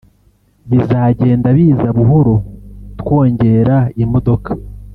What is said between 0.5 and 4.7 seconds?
bizagenda biza buhoro twongera imodoka”